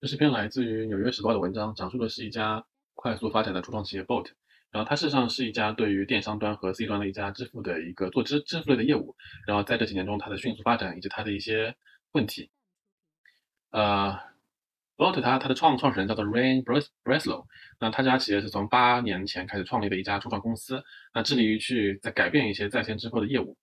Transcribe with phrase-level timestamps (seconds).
[0.00, 4.28] 这是篇来自于《纽约时报》的文章，讲述的是一家快速发展的初创企业 Bolt。
[4.70, 9.16] 然后它事实上是一家对于电商端和 C 端的一家支付的一个做支支付类的业务。
[9.44, 11.74] 然后在这几年中，它的迅速发展以及它的一些
[12.12, 12.48] 问题。
[13.70, 14.16] 呃
[14.96, 16.62] ，Bolt 它它的创创始人叫做 Ryan
[17.02, 17.46] Breslow。
[17.80, 20.80] 那他家企业是从八年前开始创立的一家初创公司，
[21.12, 23.56] 那致力于去在改变一些在线支付的业务。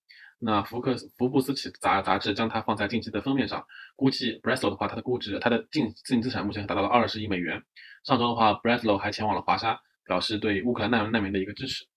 [0.45, 7.63] 那福克福布斯企杂杂志将它放在近期的封面上，估计 Breslow 的话，它的估值，它的净净资产目前达到了二十亿美元。
[8.03, 11.87] 上周的话，Breslow 还前往了华沙，表示对乌克兰难民难民的一个支持。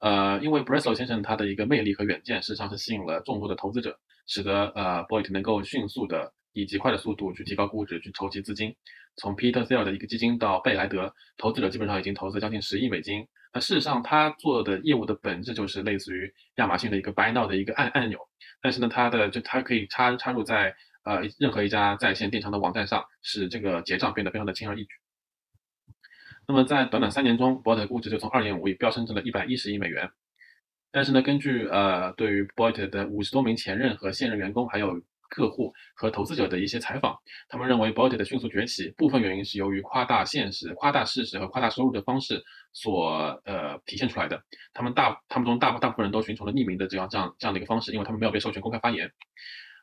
[0.00, 8.76] 呃，因为 Breslow 先生他的一个魅力和远见，事实上是吸引了众多的投资者，使得呃 Bolt 能够迅速的以极快的速度去提高估值，去筹集资金。
[9.16, 13.26] 从 Peter Thiel 的一个基金到贝莱德，投资者基本上已经投资将近十亿美金。
[13.54, 18.18] 那事实上，他做的业务的本质就是类似于亚马逊的一个 Buy Now 的一个按按钮，
[18.62, 24.94] 但是呢，它的就它可以插插入在呃任何一家在线电商的网站上，使这个结账变得非常的轻而易举。
[26.48, 30.10] 那么在短短三年中，Bolt 的估值就从二点五亿飙升至了一百一十亿美元。
[30.90, 35.00] 但是呢，根据呃对于 Bolt 的五十多名前任和现任员工，还有
[35.32, 37.16] 客户和投资者的一些采访，
[37.48, 42.44] 他们认为 Bolt 的迅速崛起，部分原因是由于夸大现实、夸大事实和夸大收入的方式
[42.74, 44.42] 所呃体现出来的。
[44.74, 49.10] 他们大他们中大大部分人都寻求了匿名的这样这样这样的一个方式，因为他们没有被授权公开发言。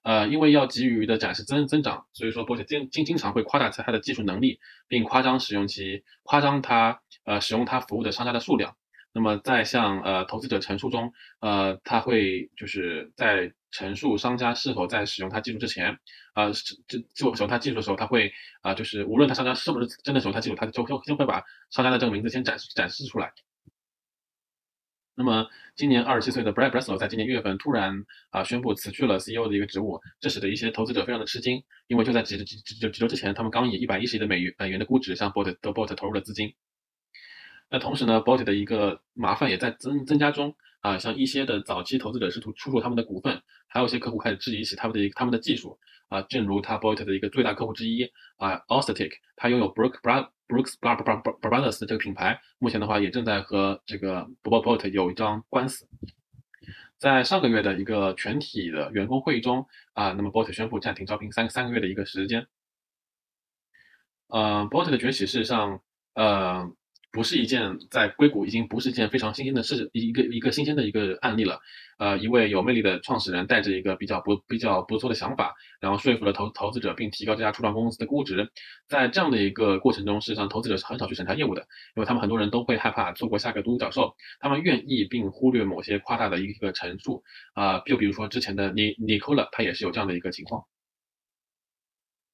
[0.03, 8.75] 呃，因为要急于的展示增增长，所以说 Bolt 经经经常会夸大它的技术能力，并夸张使用其夸张它呃使用它服务的商家的数量。
[9.11, 11.11] 那么在向呃投资者陈述中，
[11.41, 15.97] 呃，他会就是在陈述商家是否在使用他技术之前，
[16.35, 16.51] 呃，
[16.87, 18.31] 这就使用他技术的时候，他会
[18.61, 23.31] 啊，就是无论他商家是不是真的使用他技术，他就就就会把商家的这个名字先展示展示出来。
[25.15, 36.55] 那么今年二十七岁的 Brad Breslow 在今年一月份突然啊宣布辞去了 CEO 的一个职务，这使得一些投资者非常的吃惊，因为就在几几几几周之前，他们刚以一百一十亿的美元美元的估值向 Bolt 的 Bolt 投入了资金。
[37.69, 48.03] 那同时呢，Bolt 的一个麻烦也在增增加中啊，像一些的早期投资者试图出售他们的股份，还有一些客户开始质疑起他们的一他们的技术啊，正如他 Bolt 的一个最大客户之一
[48.37, 49.99] 啊 a u s t e t i c 他拥有 Brook
[50.47, 55.85] Brooks Brothers 的这个品牌，目前的话也正在和这个 Bob b o y t 有一张官司。
[56.97, 62.47] 在上个月的一个全体的员工会议中啊，那么 Bolt 宣布暂停招聘三三个月的一个时间。
[64.27, 65.81] 呃，Bolt 的崛起事实上
[66.13, 66.71] 呃。
[67.11, 71.59] 不是一件在硅谷已经不是一件非常新鲜的事，一个一个新鲜的一个案例了。
[71.97, 78.49] 呃，一位有魅力的创始人带着一个比较不比较不错的想法，然后说服了投投资者，并提高这家初创公司的估值。
[78.87, 81.61] 在这样的一个过程中，事实上投资者是很少去审查业务的，
[81.95, 87.21] 因为他们很多人都会害怕错过下个独角兽，他们愿意并忽略某些夸大的一个陈述。
[87.53, 90.63] 啊，就比如说之前的尼尼 l 拉，他也是有这样的一个情况。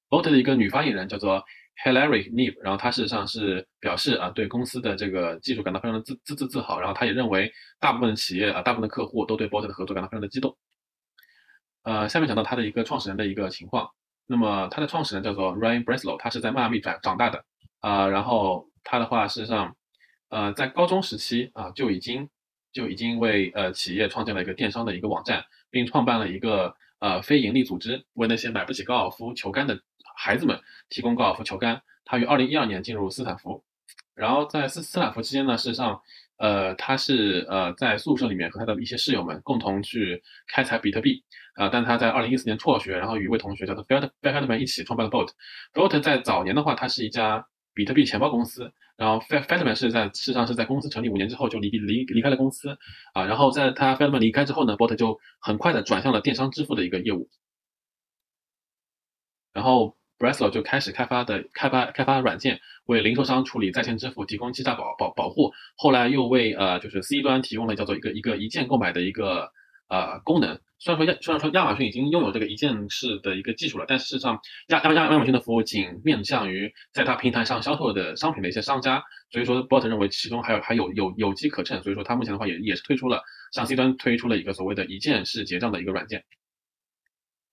[0.08, 1.44] Bolt 的一个女发言人叫做。
[1.84, 10.56] Hilary Nev，然后他事实上是表示啊，对公司的这个技术感到非常的自自自自豪，然后他也认为大部分企业啊，大部分的客户都对 Bolt 的合作感到非常的激动。
[11.82, 13.90] 呃，下面讲到他的一个创始人的一个情况，
[14.26, 17.44] 那么他的创始人叫做 Ryan Breslow，他是在迈阿密长长大的
[17.80, 19.76] 啊，然后他的话事实上，
[20.30, 22.28] 呃，在高中时期啊就已经
[22.72, 29.78] 就已经为呃企业创建了一个电商的一个网站，并创办了一个呃非盈利组织，为那些买不起高尔夫球杆的。
[30.16, 31.82] 孩子们提供高尔夫球杆。
[32.08, 33.64] 他于二零一二年进入斯坦福，
[34.14, 36.00] 然后在斯斯坦福期间呢，事实上，
[36.36, 41.24] 呃，他是呃在宿舍里面和他的一些室友们共同去开采比特币
[41.56, 41.68] 啊。
[41.68, 45.30] 但他在二零一四年辍学，然后与一位同学叫做 Feld Feldman 一起创办了 Bolt。
[45.72, 47.44] Bolt 在早年的话，它是一家
[47.74, 48.72] 比特币钱包公司。
[48.96, 52.78] 然后 Feldman 是在事实上是在公司成立五年之后就离离离开了公司
[53.14, 53.24] 啊。
[53.24, 57.28] 然后在他 Feldman 离开之后呢，Bolt 就很快的转向了电商支付的一个业务，
[59.52, 59.95] 然后。
[60.18, 65.52] Breslow 就开始开发的开发开发软件，为零售商处理在线支付提供欺诈保保保护。
[65.76, 69.50] 后来又为呃就是 C 端提供了叫做一个一个一键购买的一个
[69.88, 70.58] 呃功能。
[70.78, 79.02] 虽然说亚虽然说亚马逊已经拥有这个一键式的一个技术了，但事实上亚亚亚亚马逊的服务仅面向于在它平台上销售的商品的一些商家。
[79.30, 83.22] 所以说 Bot 认为其中还有还有有有机可乘，所以说它目前的话也也是推出了
[83.52, 86.24] 向 C 端推出了一个所谓的一键式结账的一个软件。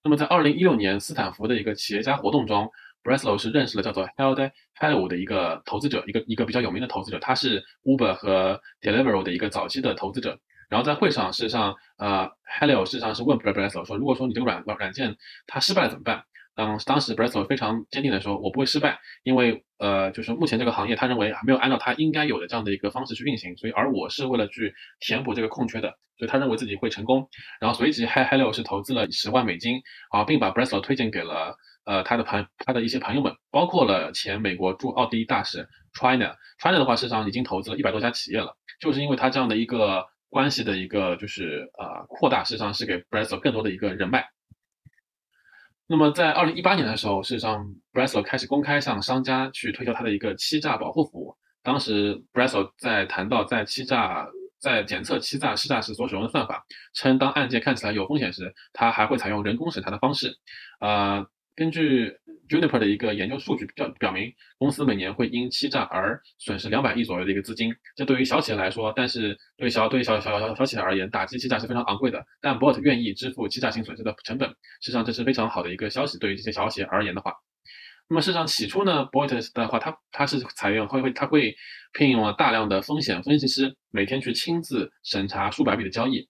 [0.04, 2.70] 那么在二零一六年斯坦福的一个企业家活动中
[3.02, 10.38] ，Breslow 是认识了叫做 Held Hello 的一个投资者，一个一个比较有名的投资者，他是 Uber 和 Deliveroo 的一个早期的投资者。
[10.68, 12.30] 然后在会上，事实上，呃
[12.60, 15.16] ，Hello 事实上是问 Breslow 说，如果说你这个软软软件
[15.46, 16.22] 它失败了怎么办？
[16.54, 27.28] 当当时 Breslow 非常坚定的说，我不会失败，因为呃，就是目前这个行业他认为还没有按照他应该有的这样的一个方式去运行，所以而我是为了去填补这个空缺的，所以他认为自己会成功。
[27.60, 44.24] 然后随即 Hello 是投资了十万美金啊，并把 Breslow 推荐给了呃他的朋他的一些朋友们，包括了前美国驻奥地利大使 China China 的话，事实上已经投资了一百多家企业了，就是因为他这样的一个关系的一个就是呃扩大，事实上是给 b r a s l 更多的一个人脉。
[45.86, 51.36] 那么在二零一八年的时候，事实上，Brasel 开始公开向商家去推销他的一个欺诈保护服务。
[51.62, 54.26] 当时，Brasel 在谈到在欺诈。
[54.60, 56.64] 在检测欺诈、欺诈时所使用的算法，
[56.94, 60.38] 称当案件看起来有风险时，他还会采用人工审查的方式。
[60.80, 62.12] 呃，根据
[62.48, 67.72] Juniper 的一个研究数据表表明，公司每年会因欺诈而损失两百亿左右的一个资金。
[67.96, 72.24] 这对于小企业来说，但是对小对小小小小企业而言，打击欺诈是非常昂贵的。
[72.40, 74.56] 但 Bot 愿意支付欺诈性损失的成本，事
[74.86, 76.18] 实上这是非常好的一个消息。
[76.18, 77.32] 对于这些小企业而言的话。
[78.06, 81.56] 那么事实上，起初呢 b o y t 的话，它它是采用会会它会
[81.94, 86.28] 聘用了大量的风险分析师，每天去亲自审查数百笔的交易。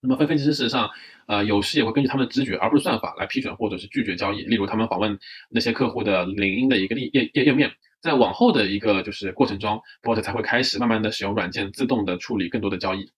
[0.00, 0.90] 那么分分析师事实上，
[1.26, 4.42] 呃，有时也会根据他们的直觉，而不是算法来批准或者是拒绝交易。
[4.42, 5.18] 例如，他们访问
[5.50, 13.10] 那些客户的领英的一个页页页面，在往后的一个就是过程中，bot 才会开始慢慢的使用软件自动的处理更多的交易。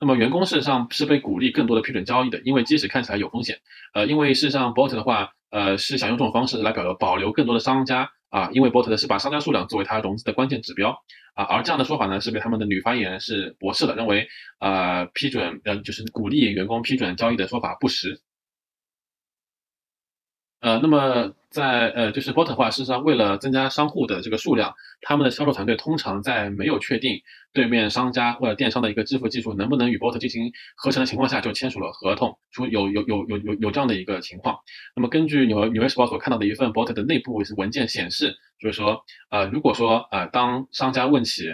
[0.00, 3.58] 那么员工事实上是被鼓励更多的批准交易的，因为即使看起来有风险，
[3.94, 5.32] 呃，因为事实上 b o t 的话。
[5.48, 11.02] 呃，是想用这种方式来保留保留更多的商家啊，因为 Bot 是把商家数量作为它融资的关键指标
[11.34, 14.28] 啊，而这样的说法呢，是被他们的女发言人是驳斥了，认为
[14.58, 18.20] 呃批准呃就是鼓励员工批准交易的说法不实。
[20.60, 27.18] 呃，那么在呃，就是 Bot 的话，事实上为了增加商户的这个数量，他们的销售团队通常在没有确定
[27.54, 34.54] 对面商家或者电商的一个支付技术能不能与 Bot 进行合成的情况下，就签署了合同，说有有有有有有这样的一个情况。
[34.94, 39.00] 那么根据纽纽约时报所看到的一份 Bot 的内部文件显示，就是说，
[39.30, 41.44] 呃，如果说呃，当商家问起，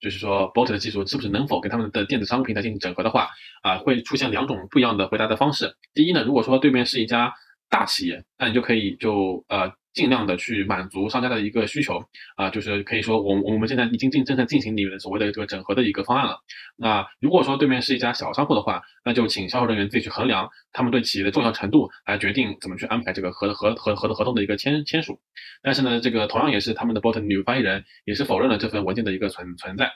[0.00, 3.28] 就是说 Bot 的技术是不是能否跟他们的电子商务平台进行整合的话，
[3.62, 5.76] 啊，会出现两种不一样的回答的方式。
[5.94, 7.32] 第一呢，如果说对面是一家
[7.72, 12.02] 大企业，那你就可以就呃尽量的去满足商家的一个需求
[12.36, 16.38] 啊，就是可以说我我们现在已经进正在进行里面所谓的这个整合的一个方案了。
[16.76, 25.18] 那如果说对面是一家小商户的话，那就请销售人员自己去衡量他们对企业的重要程度，来决定怎么去安排这个合合合合的合同的一个签签署。
[25.62, 29.90] 但是呢，这个同样也是他们的 bot 女发言人也是否认了这份文件的一个存存在。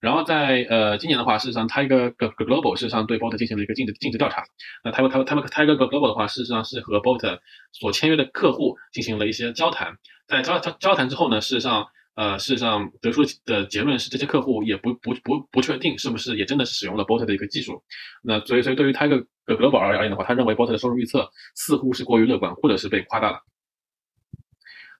[0.00, 4.44] 然后在呃今年的话，事实上它一个 global 事实上对 bot 进行了一个尽职尽职调查。
[4.84, 7.38] 那他们他们他们他一个 global 的话，事实上是和 bot
[7.72, 9.96] 所签约的客户进行了一些交谈。
[10.28, 17.82] 在交交交谈之后呢，事实上呃事实上得出的结论是，这些客户也不不不不确定是不是也真的是使用了 bot 的一个技术。
[18.22, 23.40] 那所以所以对于他一个 global 而言的话，他认为 bot 的收入预测似乎是过于乐观，或者是被夸大了。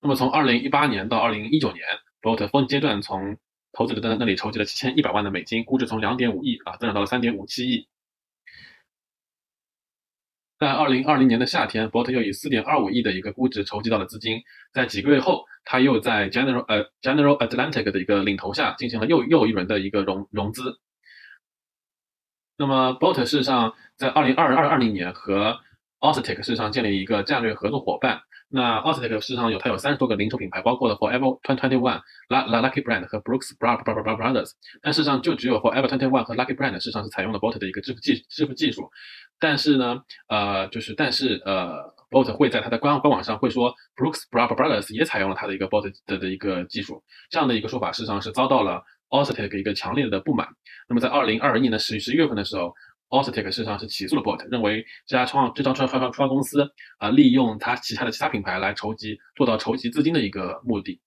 [0.00, 1.82] 那么从二零一八年到二零一九年
[2.22, 3.36] ，bot 分阶段从
[3.73, 7.88] 投资者在那里筹集了七千一百万的美金，估值从两点五亿啊增长到了三点五七亿。
[10.59, 14.43] 在二零二零年的夏天，Bot 又以四点二五亿的一个估值筹集到了资金。
[14.73, 20.81] 在几个月后，他又在 General 呃 General Atlantic 的一个领头下进行了又又一轮的一个融融资。
[22.56, 25.60] 那么，Bot 事实上在二零二二二零年和
[26.01, 28.22] o s t e c 事实上建立一个战略合作伙伴。
[28.50, 34.52] 那 o s t e c 市场有它有三十多个零售品牌，包括了 Forever Twenty One、La La Lucky Brand 和 Brooks Brothers。
[34.81, 38.90] 但事实上，就只有 Forever Twenty One 和 Lucky Brand 事实上是采用了 Bot 的一个支付技支付技术。
[39.38, 47.02] 但是呢，呃，就是但是呃，Bot 会在它的官官网上会说 Brooks Brothers 也采用了它的一个 Bot 的的一个技术。
[47.28, 50.48] 这样的一个说法，事实上是遭到了 o s t e c 一个强烈的不满。
[50.88, 52.74] 那么在二零二一年的十十一月份的时候。
[53.08, 61.00] O s t e c 事实上是起诉了 Bot，认为这家创这张创创创创公司啊，利用它旗下的其他品牌来筹集，做到筹集资金的一个目的。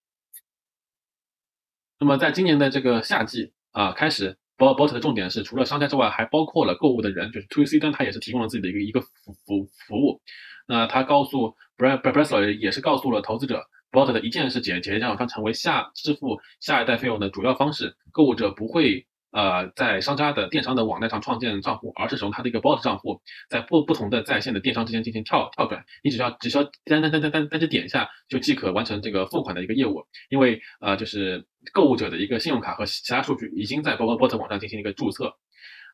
[2.00, 9.08] 那么在今年的这个夏季啊，开始 Bot Bot 的重点是除了商家之外，还包括了购物的人，就是 To C 端，它也是提供了自己的一个一个服
[9.44, 10.20] 服服务。
[10.66, 19.06] 那他告诉 Brad Bradley 也是告诉了投资者，Bot 的一件事解解决将成为下支付下一代费用的主要方式，购物者不会。
[19.32, 25.82] 呃，在商家的电商的网站上创建账户，而是使用他的一个 bot 账户，在不不同的在线的电商之间进行跳跳转。
[26.04, 30.04] 你只需要只需要单单单单单单只点一下，就即可完成这个付款的一个业务。
[30.28, 35.34] 因为呃，就是购物者的一个信用卡和其他数据已经在 bot bot 网上进行一个注册。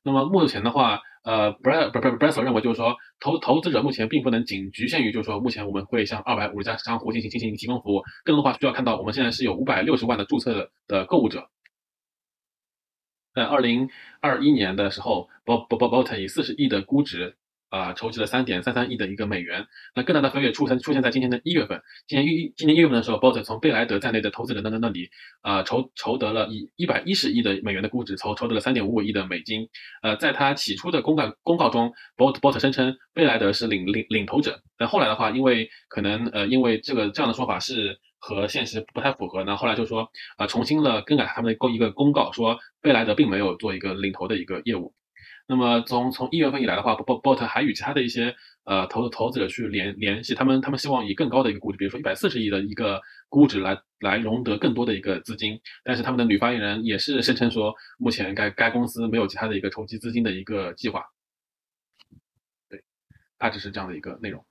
[0.04, 11.48] 那么目前的话，呃，Br Br Brasso 认为就是说，投投资者目前并不能仅局限于就是说，目前我们会向二百五十家商户进行进行提供服务，更多的话需要看到我们现在是有五百六十万的注册的购物者。
[13.38, 13.88] 在二零
[14.20, 17.36] 二一年的时候，Bot Bot Bot 以四十亿的估值
[17.68, 19.64] 啊筹集了三点三三亿的一个美元。
[19.94, 25.08] 那更大的飞跃出现出现在今年的一月份，今年一今年一月份的时候，Bolt 从贝莱德在内的投资者那那那里
[25.42, 29.68] 啊筹筹得了以一百一十亿的美元的估值，筹筹得了三点五五亿的美金。
[30.02, 38.00] 呃，在他起初的公告公告中，Bolt Bot 声称贝莱德是领领领投者，但后来的话，因为可能呃因为这个这样的说法是。
[38.18, 44.92] 和现实不太符合，那后来就说呃，重新的更改他们的公一个公告，说贝莱德并没有做一个领头的一个业务。
[45.46, 55.58] 那么从从一月份以来的话，Bot Bot 还与其他的一些呃投投资者去联联系，他们他们希望以更高的一个估值，比如说一百四十亿的一个估值来来融得更多的一个资金。
[55.82, 61.02] 但是他们的女发言人也是声称说，目前该该公司没有其他的一个筹集资金的一个计划。
[62.68, 62.82] 对，
[63.38, 64.44] 大致是这样的一个内容。